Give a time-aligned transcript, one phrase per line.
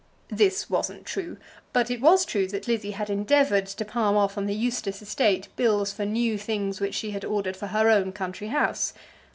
[0.31, 1.37] This wasn't true;
[1.73, 5.47] but it was true that Lizzie had endeavoured to palm off on the Eustace estate
[5.55, 8.93] bills for new things which she had ordered for her own country house.